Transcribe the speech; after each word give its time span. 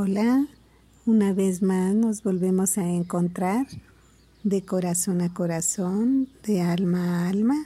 Hola, 0.00 0.46
una 1.06 1.32
vez 1.32 1.60
más 1.60 1.92
nos 1.92 2.22
volvemos 2.22 2.78
a 2.78 2.88
encontrar 2.88 3.66
de 4.44 4.64
corazón 4.64 5.22
a 5.22 5.34
corazón, 5.34 6.28
de 6.44 6.60
alma 6.60 7.26
a 7.26 7.28
alma. 7.28 7.56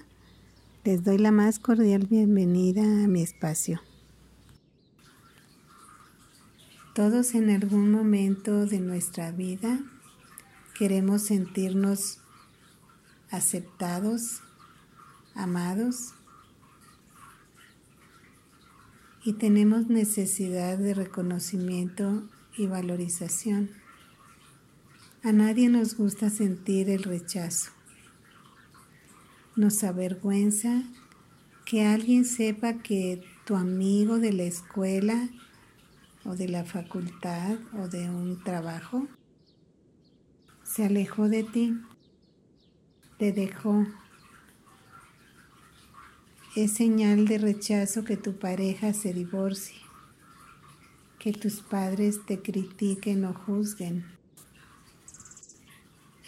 Les 0.83 1.05
doy 1.05 1.19
la 1.19 1.31
más 1.31 1.59
cordial 1.59 2.07
bienvenida 2.07 2.81
a 2.81 3.07
mi 3.07 3.21
espacio. 3.21 3.83
Todos 6.95 7.35
en 7.35 7.51
algún 7.51 7.91
momento 7.91 8.65
de 8.65 8.81
nuestra 8.81 9.31
vida 9.31 9.81
queremos 10.79 11.21
sentirnos 11.21 12.21
aceptados, 13.31 14.41
amados 15.35 16.15
y 19.25 19.35
tenemos 19.35 19.89
necesidad 19.89 20.79
de 20.79 20.95
reconocimiento 20.95 22.29
y 22.57 22.67
valorización. 22.67 23.71
A 25.23 25.33
nadie 25.33 25.69
nos 25.69 25.97
gusta 25.97 26.31
sentir 26.31 26.91
el 26.91 27.05
rechazo. 27.05 27.71
Nos 29.55 29.85
avergüenza 29.85 30.83
que 31.65 31.87
alguien 31.87 32.25
sepa 32.25 32.83
que 32.83 33.23
tu 33.45 33.55
amigo 33.55 34.19
de 34.19 34.33
la 34.33 34.43
escuela 34.45 35.29
o 36.25 36.35
de 36.35 36.49
la 36.49 36.65
facultad 36.65 37.59
o 37.79 37.89
de 37.89 38.11
un 38.11 38.43
trabajo 38.43 39.07
se 40.65 40.87
alejó 40.87 41.29
de 41.29 41.45
ti, 41.45 41.79
te 43.19 43.33
dejó 43.33 43.87
es 46.55 46.73
señal 46.75 47.27
de 47.27 47.39
rechazo 47.39 48.05
que 48.05 48.19
tu 48.19 48.39
pareja 48.39 48.93
se 48.93 49.15
divorcie, 49.15 49.81
que 51.19 51.33
tus 51.33 51.61
padres 51.61 52.21
te 52.27 52.43
critiquen 52.43 53.25
o 53.25 53.33
juzguen. 53.33 54.05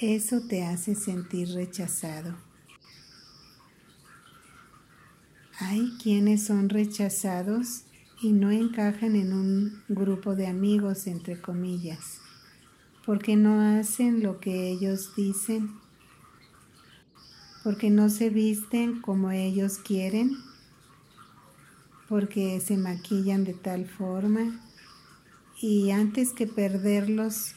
Eso 0.01 0.41
te 0.49 0.65
hace 0.65 0.95
sentir 0.95 1.51
rechazado. 1.51 2.37
Hay 5.59 5.93
quienes 6.03 6.47
son 6.47 6.71
rechazados 6.71 7.83
y 8.23 8.33
no 8.33 8.51
encajan 8.51 9.17
en 9.17 9.35
un 9.35 9.83
grupo 9.89 10.35
de 10.35 10.47
amigos, 10.47 11.07
entre 11.07 11.39
comillas, 11.39 12.21
porque 13.05 13.37
no 13.37 13.61
hacen 13.61 14.23
lo 14.23 14.41
que 14.41 14.71
ellos 14.71 15.15
dicen 15.15 15.84
porque 17.65 17.89
no 17.89 18.11
se 18.11 18.29
visten 18.29 19.01
como 19.01 19.31
ellos 19.31 19.79
quieren, 19.79 20.37
porque 22.11 22.61
se 22.61 22.77
maquillan 22.77 23.45
de 23.45 23.55
tal 23.55 23.87
forma 23.87 24.61
y 25.63 25.91
antes 25.91 26.35
que 26.35 26.47
perderlos, 26.47 27.55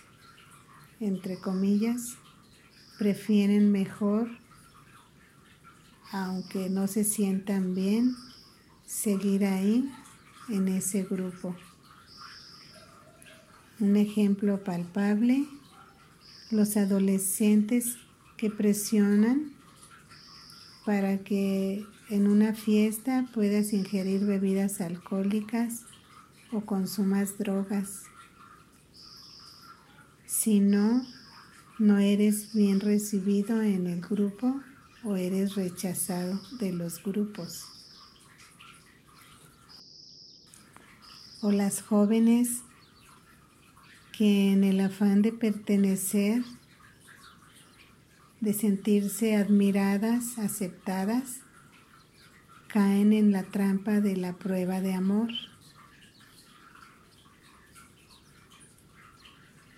entre 1.01 1.37
comillas, 1.37 2.15
prefieren 2.97 3.69
mejor, 3.69 4.29
aunque 6.13 6.69
no 6.69 6.87
se 6.87 7.03
sientan 7.03 7.75
bien, 7.75 8.15
seguir 8.85 9.43
ahí 9.43 9.91
en 10.47 10.69
ese 10.69 11.03
grupo. 11.03 11.53
Un 13.81 13.97
ejemplo 13.97 14.63
palpable, 14.63 15.45
los 16.49 16.77
adolescentes 16.77 17.97
que 18.37 18.49
presionan 18.49 19.56
para 20.87 21.17
que 21.17 21.85
en 22.09 22.27
una 22.29 22.53
fiesta 22.53 23.27
puedas 23.33 23.73
ingerir 23.73 24.25
bebidas 24.25 24.79
alcohólicas 24.79 25.81
o 26.53 26.61
consumas 26.61 27.37
drogas. 27.37 28.03
Si 30.25 30.61
no, 30.61 31.05
no 31.77 31.97
eres 31.97 32.53
bien 32.53 32.79
recibido 32.79 33.61
en 33.61 33.85
el 33.87 33.99
grupo 33.99 34.61
o 35.03 35.17
eres 35.17 35.55
rechazado 35.55 36.39
de 36.57 36.71
los 36.71 37.03
grupos. 37.03 37.65
O 41.41 41.51
las 41.51 41.81
jóvenes 41.81 42.61
que 44.17 44.53
en 44.53 44.63
el 44.63 44.79
afán 44.79 45.21
de 45.21 45.33
pertenecer 45.33 46.43
de 48.39 48.53
sentirse 48.53 49.35
admiradas, 49.35 50.37
aceptadas, 50.37 51.41
caen 52.67 53.13
en 53.13 53.31
la 53.31 53.43
trampa 53.43 53.99
de 54.01 54.15
la 54.15 54.33
prueba 54.33 54.81
de 54.81 54.93
amor. 54.93 55.29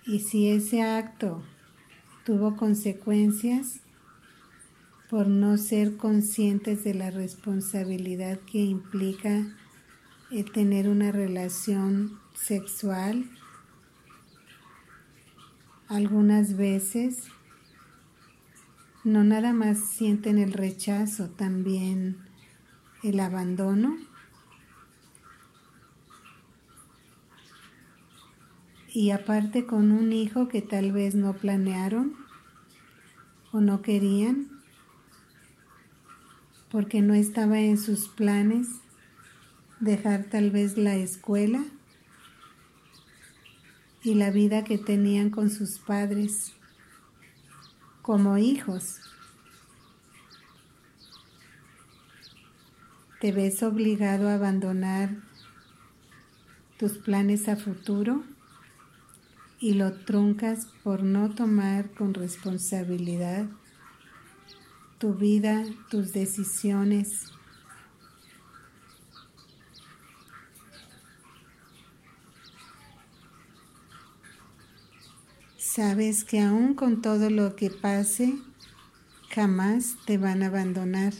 Y 0.05 0.19
si 0.19 0.49
ese 0.49 0.81
acto 0.81 1.43
tuvo 2.25 2.55
consecuencias 2.57 3.81
por 5.09 5.27
no 5.27 5.57
ser 5.57 5.97
conscientes 5.97 6.83
de 6.83 6.93
la 6.93 7.11
responsabilidad 7.11 8.39
que 8.39 8.59
implica 8.59 9.55
el 10.31 10.51
tener 10.51 10.87
una 10.87 11.11
relación 11.11 12.19
sexual, 12.35 13.29
algunas 15.87 16.57
veces 16.57 17.23
no 19.09 19.23
nada 19.23 19.53
más 19.53 19.79
sienten 19.79 20.37
el 20.37 20.53
rechazo, 20.53 21.29
también 21.29 22.17
el 23.03 23.19
abandono. 23.19 23.97
Y 28.87 29.11
aparte 29.11 29.65
con 29.65 29.91
un 29.91 30.13
hijo 30.13 30.47
que 30.47 30.61
tal 30.61 30.91
vez 30.91 31.15
no 31.15 31.33
planearon 31.33 32.15
o 33.51 33.61
no 33.61 33.81
querían, 33.81 34.47
porque 36.71 37.01
no 37.01 37.13
estaba 37.13 37.59
en 37.59 37.77
sus 37.77 38.07
planes 38.07 38.67
dejar 39.79 40.25
tal 40.25 40.51
vez 40.51 40.77
la 40.77 40.95
escuela 40.95 41.63
y 44.03 44.13
la 44.13 44.29
vida 44.29 44.63
que 44.63 44.77
tenían 44.77 45.29
con 45.29 45.49
sus 45.49 45.79
padres 45.79 46.53
como 48.01 48.37
hijos. 48.37 49.01
¿Te 53.19 53.31
ves 53.31 53.63
obligado 53.63 54.29
a 54.29 54.35
abandonar 54.35 55.09
tus 56.77 56.97
planes 56.97 57.49
a 57.49 57.57
futuro 57.57 58.23
y 59.59 59.73
lo 59.73 59.91
truncas 60.05 60.67
por 60.83 61.03
no 61.03 61.29
tomar 61.35 61.91
con 61.91 62.13
responsabilidad 62.13 63.47
tu 64.99 65.13
vida, 65.15 65.65
tus 65.89 66.13
decisiones? 66.13 67.33
Sabes 75.81 76.25
que 76.25 76.41
aún 76.41 76.73
con 76.73 77.01
todo 77.01 77.29
lo 77.29 77.55
que 77.55 77.69
pase, 77.69 78.37
jamás 79.29 79.95
te 80.05 80.17
van 80.17 80.43
a 80.43 80.47
abandonar, 80.47 81.13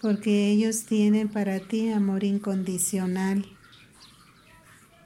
porque 0.00 0.50
ellos 0.50 0.84
tienen 0.84 1.28
para 1.28 1.60
ti 1.60 1.90
amor 1.90 2.24
incondicional. 2.24 3.46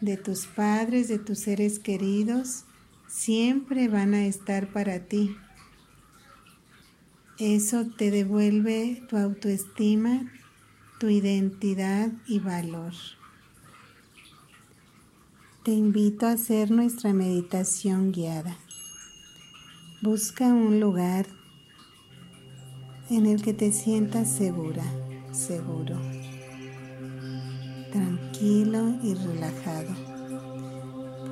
De 0.00 0.16
tus 0.16 0.46
padres, 0.46 1.08
de 1.08 1.18
tus 1.18 1.40
seres 1.40 1.78
queridos, 1.78 2.64
siempre 3.06 3.88
van 3.88 4.14
a 4.14 4.24
estar 4.24 4.72
para 4.72 5.00
ti. 5.00 5.36
Eso 7.38 7.84
te 7.98 8.10
devuelve 8.10 9.02
tu 9.10 9.18
autoestima, 9.18 10.32
tu 10.98 11.10
identidad 11.10 12.12
y 12.26 12.38
valor. 12.38 12.94
Te 15.66 15.72
invito 15.72 16.26
a 16.26 16.30
hacer 16.30 16.70
nuestra 16.70 17.12
meditación 17.12 18.12
guiada. 18.12 18.56
Busca 20.00 20.44
un 20.44 20.78
lugar 20.78 21.26
en 23.10 23.26
el 23.26 23.42
que 23.42 23.52
te 23.52 23.72
sientas 23.72 24.30
segura, 24.30 24.84
seguro, 25.32 25.96
tranquilo 27.90 28.94
y 29.02 29.14
relajado. 29.14 29.92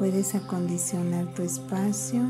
Puedes 0.00 0.34
acondicionar 0.34 1.32
tu 1.34 1.42
espacio 1.42 2.22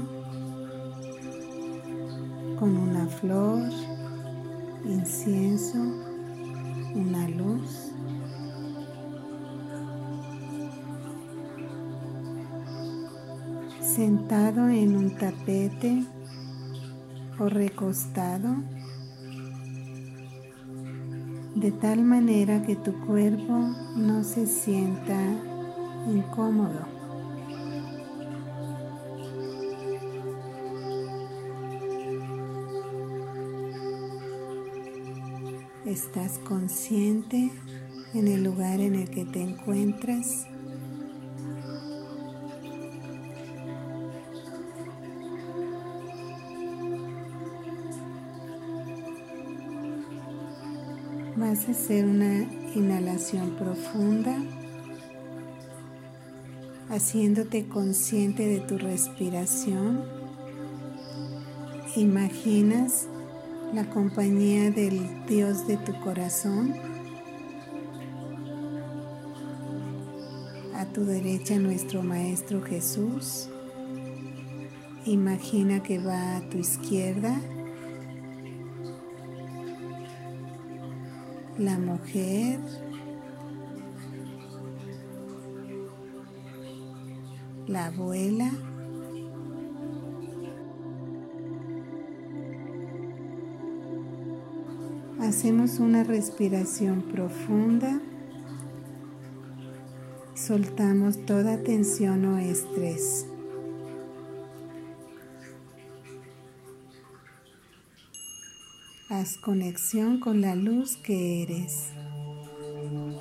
con 2.58 2.76
una 2.76 3.06
flor, 3.06 3.62
incienso, 4.84 5.78
una 6.94 7.26
luz 7.30 7.93
sentado 13.94 14.68
en 14.70 14.96
un 14.96 15.16
tapete 15.16 16.04
o 17.38 17.48
recostado 17.48 18.56
de 21.54 21.70
tal 21.70 22.02
manera 22.02 22.60
que 22.64 22.74
tu 22.74 22.92
cuerpo 23.06 23.52
no 23.94 24.24
se 24.24 24.48
sienta 24.48 25.16
incómodo. 26.12 26.88
Estás 35.86 36.40
consciente 36.40 37.52
en 38.12 38.26
el 38.26 38.42
lugar 38.42 38.80
en 38.80 38.96
el 38.96 39.08
que 39.08 39.24
te 39.24 39.40
encuentras. 39.40 40.48
Vas 51.46 51.68
a 51.68 51.72
hacer 51.72 52.06
una 52.06 52.50
inhalación 52.74 53.50
profunda, 53.50 54.34
haciéndote 56.88 57.68
consciente 57.68 58.46
de 58.46 58.60
tu 58.60 58.78
respiración. 58.78 60.06
Imaginas 61.96 63.08
la 63.74 63.90
compañía 63.90 64.70
del 64.70 65.26
Dios 65.26 65.68
de 65.68 65.76
tu 65.76 65.92
corazón. 66.00 66.74
A 70.74 70.86
tu 70.94 71.04
derecha 71.04 71.58
nuestro 71.58 72.02
Maestro 72.02 72.62
Jesús. 72.62 73.50
Imagina 75.04 75.82
que 75.82 75.98
va 75.98 76.38
a 76.38 76.48
tu 76.48 76.56
izquierda 76.56 77.38
la 81.58 81.78
mujer, 81.78 82.60
la 87.66 87.86
abuela, 87.86 88.50
Hacemos 95.20 95.78
una 95.78 96.04
respiración 96.04 97.02
profunda. 97.02 97.98
Soltamos 100.34 101.24
toda 101.24 101.62
tensión 101.62 102.26
o 102.26 102.38
estrés. 102.38 103.26
Haz 109.10 109.36
conexión 109.36 110.18
con 110.18 110.40
la 110.40 110.54
luz 110.54 110.96
que 110.96 111.42
eres. 111.42 111.90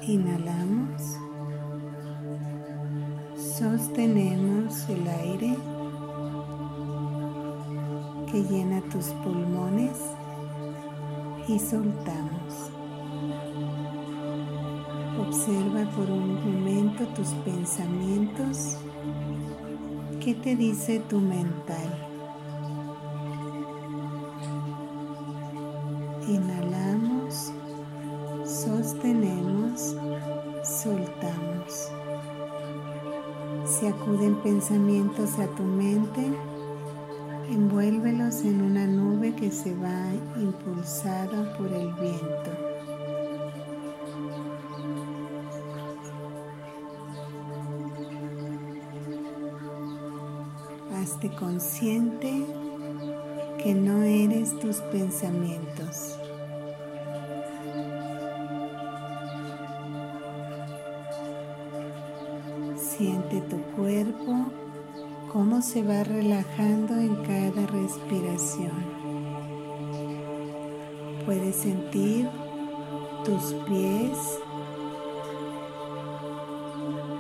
Inhalamos. 0.08 1.02
Sostenemos 3.36 4.88
el 4.88 5.06
aire 5.06 5.58
que 8.32 8.44
llena 8.44 8.82
tus 8.84 9.08
pulmones 9.26 9.98
y 11.50 11.60
soltamos. 11.60 12.72
Observa 15.20 15.92
por 15.98 16.10
un 16.10 16.36
momento 16.36 17.06
tus 17.08 17.28
pensamientos. 17.44 18.78
¿Qué 20.22 20.34
te 20.34 20.56
dice 20.56 21.02
tu 21.10 21.20
mental? 21.20 21.93
Pensamientos 34.44 35.40
a 35.40 35.48
tu 35.56 35.64
mente, 35.64 36.22
envuélvelos 37.50 38.42
en 38.42 38.62
una 38.62 38.86
nube 38.86 39.34
que 39.34 39.50
se 39.50 39.74
va 39.76 40.14
impulsada 40.36 41.58
por 41.58 41.72
el 41.72 41.94
viento. 41.94 42.52
Hazte 50.96 51.30
consciente 51.36 52.46
que 53.64 53.74
no 53.74 54.04
eres 54.04 54.60
tus 54.60 54.78
pensamientos. 54.92 56.20
Tu 63.42 63.58
cuerpo 63.76 64.46
cómo 65.32 65.64
se 65.64 65.82
va 65.82 66.04
relajando 66.04 66.94
en 66.94 67.16
cada 67.24 67.66
respiración. 67.66 68.72
Puedes 71.26 71.56
sentir 71.56 72.30
tus 73.26 73.56
pies, 73.68 74.40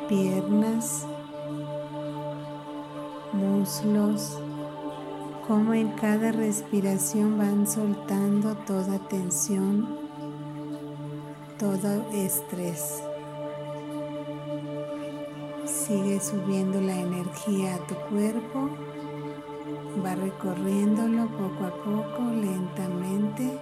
piernas, 0.08 1.08
muslos, 3.34 4.38
cómo 5.48 5.74
en 5.74 5.90
cada 5.94 6.32
respiración 6.32 7.40
van 7.40 7.66
soltando 7.66 8.56
toda 8.68 9.00
tensión, 9.10 9.88
todo 11.58 12.08
estrés. 12.12 13.02
Sigue 15.88 16.22
subiendo 16.22 16.80
la 16.80 16.98
energía 16.98 17.76
a 17.76 17.88
tu 17.88 17.96
cuerpo, 18.10 18.70
va 20.02 20.16
recorriéndolo 20.16 21.28
poco 21.28 21.66
a 21.66 21.74
poco, 21.84 22.24
lentamente, 22.32 23.60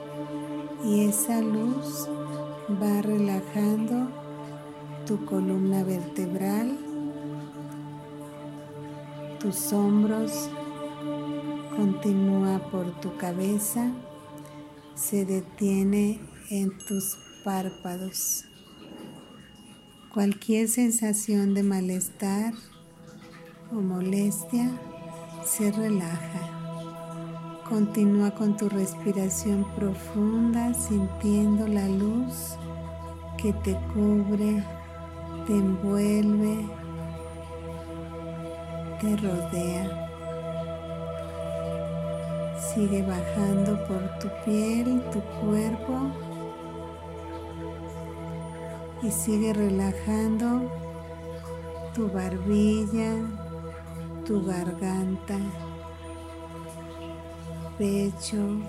y 0.86 1.06
esa 1.06 1.42
luz 1.42 2.08
va 2.80 3.02
relajando 3.02 4.08
tu 5.08 5.26
columna 5.26 5.84
vertebral, 5.84 6.78
tus 9.40 9.74
hombros, 9.74 10.48
continúa 11.76 12.60
por 12.70 12.92
tu 13.02 13.18
cabeza, 13.18 13.92
se 14.94 15.26
detiene 15.26 16.20
en 16.52 16.78
tus 16.78 17.18
párpados. 17.44 18.46
Cualquier 20.14 20.68
sensación 20.68 21.54
de 21.54 21.64
malestar 21.64 22.54
o 23.72 23.76
molestia 23.76 24.70
se 25.42 25.72
relaja. 25.72 27.62
Continúa 27.70 28.32
con 28.32 28.58
tu 28.58 28.68
respiración 28.68 29.66
profunda 29.74 30.74
sintiendo 30.74 31.66
la 31.66 31.88
luz 31.88 32.58
que 33.38 33.54
te 33.54 33.74
cubre, 33.94 34.62
te 35.48 35.54
envuelve, 35.54 36.58
te 39.00 39.16
rodea. 39.16 40.10
Sigue 42.74 43.02
bajando 43.04 43.82
por 43.88 44.20
tu 44.20 44.28
piel, 44.44 45.02
tu 45.14 45.22
cuerpo 45.40 46.31
y 49.02 49.12
sigue 49.12 49.54
relajando 49.54 50.72
tu 51.94 52.08
barbilla, 52.10 53.16
tu 54.26 54.44
garganta, 54.46 55.38
pecho. 57.78 58.60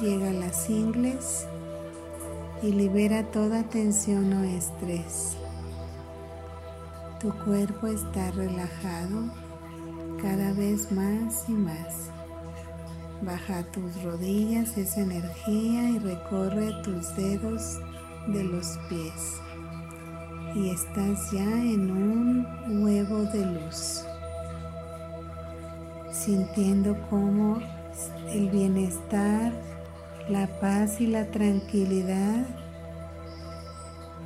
llega 0.00 0.30
a 0.30 0.32
las 0.32 0.70
ingles 0.70 1.46
y 2.62 2.72
libera 2.72 3.30
toda 3.30 3.62
tensión 3.64 4.32
o 4.32 4.44
estrés. 4.44 5.36
Tu 7.20 7.32
cuerpo 7.44 7.86
está 7.88 8.30
relajado 8.32 9.30
cada 10.20 10.52
vez 10.52 10.90
más 10.92 11.48
y 11.48 11.52
más. 11.52 12.11
Baja 13.22 13.62
tus 13.70 14.02
rodillas 14.02 14.76
esa 14.76 15.00
energía 15.00 15.90
y 15.90 15.98
recorre 16.00 16.72
tus 16.82 17.14
dedos 17.14 17.78
de 18.26 18.42
los 18.42 18.66
pies. 18.88 19.40
Y 20.56 20.70
estás 20.70 21.30
ya 21.30 21.44
en 21.44 21.88
un 21.88 22.82
huevo 22.82 23.22
de 23.22 23.46
luz. 23.46 24.02
Sintiendo 26.10 26.96
cómo 27.08 27.60
el 28.28 28.50
bienestar, 28.50 29.52
la 30.28 30.48
paz 30.58 31.00
y 31.00 31.06
la 31.06 31.24
tranquilidad 31.30 32.44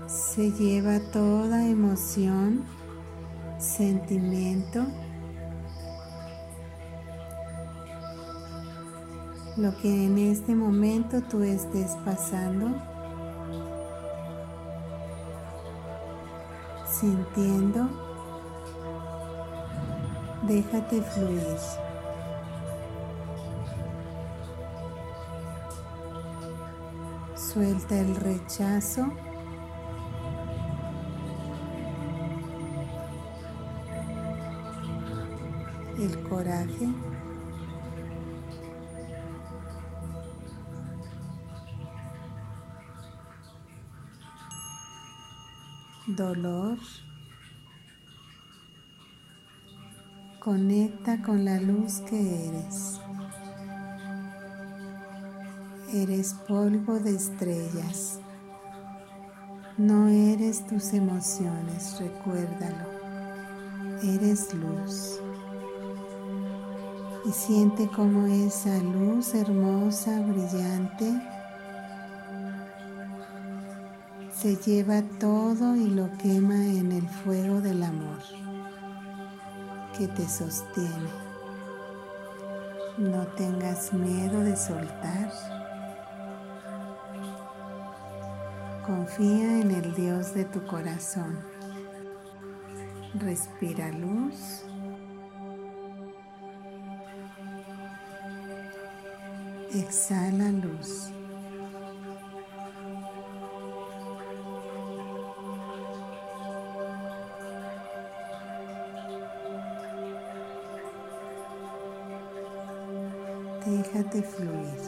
se 0.06 0.52
lleva 0.52 1.00
toda 1.12 1.68
emoción, 1.68 2.64
sentimiento 3.58 4.86
lo 9.56 9.74
que 9.78 9.88
en 9.88 10.18
este 10.18 10.54
momento 10.54 11.22
tú 11.22 11.42
estés 11.42 11.96
pasando, 12.04 12.68
sintiendo, 16.86 17.88
déjate 20.42 21.00
fluir. 21.00 21.56
Suelta 27.34 27.98
el 27.98 28.14
rechazo. 28.16 29.06
El 35.98 36.22
coraje. 36.28 37.15
Dolor. 46.16 46.78
Conecta 50.40 51.20
con 51.22 51.44
la 51.44 51.60
luz 51.60 52.00
que 52.08 52.48
eres. 52.48 53.00
Eres 55.92 56.34
polvo 56.48 56.98
de 56.98 57.14
estrellas. 57.14 58.20
No 59.76 60.08
eres 60.08 60.66
tus 60.66 60.94
emociones, 60.94 61.98
recuérdalo. 62.00 62.88
Eres 64.02 64.54
luz. 64.54 65.20
Y 67.26 67.32
siente 67.32 67.88
como 67.88 68.26
esa 68.26 68.78
luz 68.78 69.34
hermosa, 69.34 70.20
brillante, 70.22 71.35
se 74.36 74.54
lleva 74.56 75.00
todo 75.18 75.74
y 75.76 75.88
lo 75.88 76.10
quema 76.18 76.56
en 76.66 76.92
el 76.92 77.08
fuego 77.08 77.62
del 77.62 77.82
amor 77.82 78.18
que 79.96 80.06
te 80.08 80.28
sostiene. 80.28 81.08
No 82.98 83.26
tengas 83.28 83.94
miedo 83.94 84.40
de 84.40 84.54
soltar. 84.54 85.32
Confía 88.84 89.60
en 89.62 89.70
el 89.70 89.94
Dios 89.94 90.34
de 90.34 90.44
tu 90.44 90.66
corazón. 90.66 91.38
Respira 93.14 93.90
luz. 93.90 94.64
Exhala 99.72 100.50
luz. 100.50 101.15
Déjate 114.16 114.22
fluir. 114.22 114.80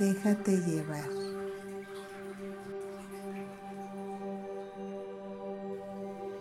Déjate 0.00 0.56
llevar. 0.62 1.08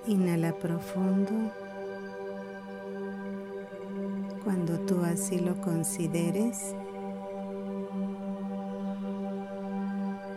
Inhala 0.07 0.57
profundo. 0.57 1.31
Cuando 4.43 4.79
tú 4.87 5.03
así 5.03 5.37
lo 5.37 5.61
consideres, 5.61 6.73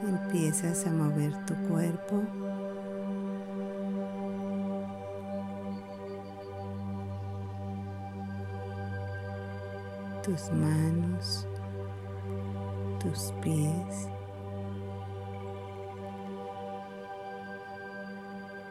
empiezas 0.07 0.87
a 0.87 0.91
mover 0.91 1.33
tu 1.47 1.55
cuerpo 1.67 2.50
tus 10.23 10.51
manos, 10.51 11.47
tus 13.01 13.33
pies. 13.43 14.09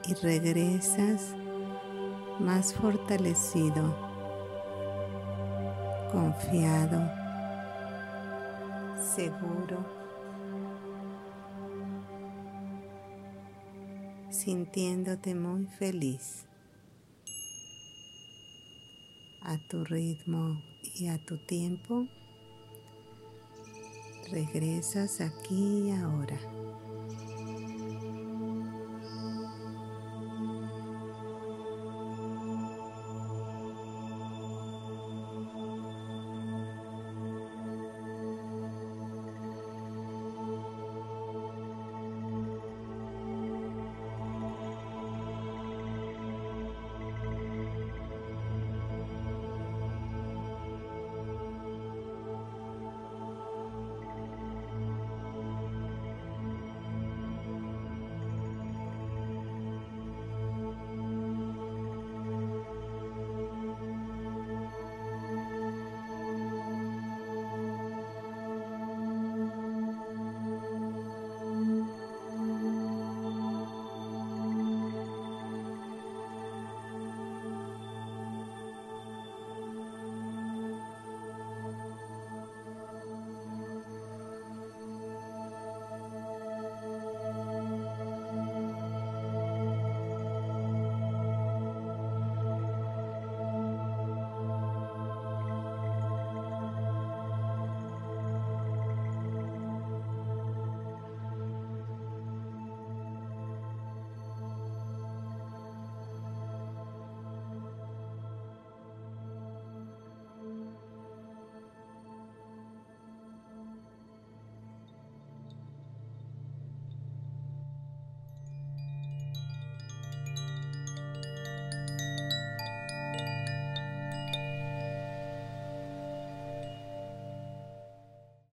Y 0.07 0.13
regresas 0.15 1.35
más 2.39 2.73
fortalecido, 2.73 3.95
confiado, 6.11 7.11
seguro, 8.97 9.85
sintiéndote 14.29 15.35
muy 15.35 15.65
feliz 15.65 16.48
a 19.41 19.57
tu 19.57 19.83
ritmo 19.83 20.61
y 20.95 21.07
a 21.07 21.17
tu 21.17 21.37
tiempo 21.37 22.07
regresas 24.31 25.21
aquí 25.21 25.87
y 25.87 25.91
ahora. 25.91 26.39